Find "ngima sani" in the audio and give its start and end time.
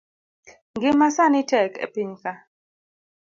0.75-1.41